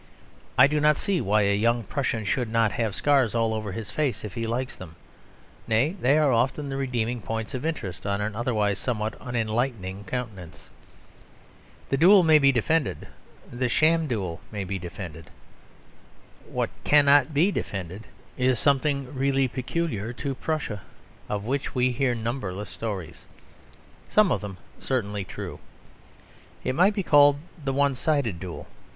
I 0.57 0.65
do 0.65 0.79
not 0.79 0.97
see 0.97 1.21
why 1.21 1.43
a 1.43 1.55
young 1.55 1.83
Prussian 1.83 2.25
should 2.25 2.49
not 2.49 2.71
have 2.71 2.95
scars 2.95 3.35
all 3.35 3.53
over 3.53 3.71
his 3.71 3.91
face 3.91 4.23
if 4.23 4.33
he 4.33 4.47
likes 4.47 4.75
them; 4.75 4.95
nay, 5.67 5.91
they 5.91 6.17
are 6.17 6.31
often 6.31 6.69
the 6.69 6.75
redeeming 6.75 7.21
points 7.21 7.53
of 7.53 7.67
interest 7.67 8.07
on 8.07 8.19
an 8.19 8.35
otherwise 8.35 8.79
somewhat 8.79 9.13
unenlightening 9.21 10.05
countenance. 10.05 10.71
The 11.89 11.97
duel 11.97 12.23
may 12.23 12.39
be 12.39 12.51
defended; 12.51 13.09
the 13.53 13.69
sham 13.69 14.07
duel 14.07 14.41
may 14.51 14.63
be 14.63 14.79
defended. 14.79 15.29
What 16.49 16.71
cannot 16.83 17.31
be 17.31 17.51
defended 17.51 18.07
is 18.39 18.57
something 18.57 19.13
really 19.13 19.47
peculiar 19.47 20.13
to 20.13 20.33
Prussia, 20.33 20.81
of 21.29 21.43
which 21.43 21.75
we 21.75 21.91
hear 21.91 22.15
numberless 22.15 22.71
stories, 22.71 23.27
some 24.09 24.31
of 24.31 24.41
them 24.41 24.57
certainly 24.79 25.23
true. 25.23 25.59
It 26.63 26.73
might 26.73 26.95
be 26.95 27.03
called 27.03 27.37
the 27.63 27.71
one 27.73 27.93
sided 27.93 28.39
duel. 28.39 28.65